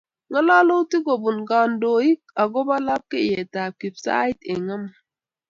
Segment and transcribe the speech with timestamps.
[0.29, 4.93] Ngalalutik kobun kandoik agobo lapatetab Chepsait eng amut